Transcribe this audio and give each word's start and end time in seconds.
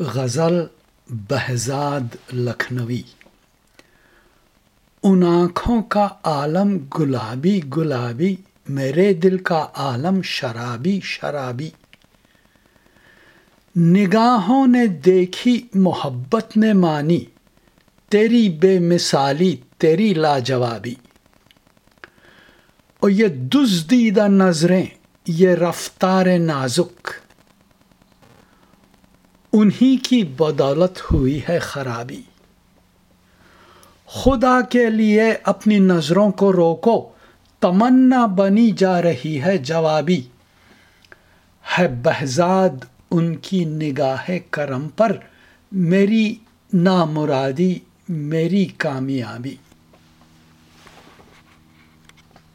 غزل 0.00 0.54
Behzad 1.08 2.16
لکھنوی۔ 2.32 3.02
ان 5.02 5.22
آنکھوں 5.22 5.82
کا 5.82 6.08
عالم 6.22 6.78
گلابی 6.98 7.60
گلابی، 7.76 8.36
میرے 8.68 9.14
دل 9.14 9.38
کا 9.38 9.66
عالم 9.74 10.22
شرابی 10.22 11.00
شرابی۔ 11.02 11.70
نگاہوں 13.76 14.66
نے 14.66 14.86
دیکھی، 14.86 15.66
محبت 15.74 16.56
نے 16.56 16.72
مانی، 16.72 17.24
تیری 18.08 18.48
بے 18.48 18.78
مثالی، 18.78 19.56
تیری 19.78 20.14
لاجوابی۔ 20.14 20.94
اور 23.00 23.10
یہ 23.10 23.26
دزدیدہ 23.28 24.28
نظریں، 24.28 24.86
یہ 25.26 25.48
رفتار 25.48 26.26
نازک۔ 26.38 27.08
انہی 29.52 29.96
کی 29.96 30.24
بدولت 30.24 31.12
ہوئی 31.12 31.40
ہے 31.48 31.58
خرابی۔ 31.58 32.22
خدا 34.06 34.60
کے 34.60 34.90
لیے 34.90 35.22
اپنی 35.44 35.78
نظروں 35.78 36.30
کو 36.30 36.52
روکو، 36.52 37.08
تمنا 37.60 38.26
بنی 38.26 38.70
جا 38.70 39.02
رہی 39.02 39.42
ہے 39.42 39.58
جوابی۔ 39.58 40.22
ہے 41.78 41.88
بہزاد، 41.88 42.84
ان 43.10 43.36
کی 43.36 43.64
نگاہ 43.64 44.30
کرم 44.50 44.88
پر 44.88 45.12
میری 45.72 46.34
نامرادی، 46.72 47.74
میری 48.08 48.64
کامیابی۔ 48.64 49.56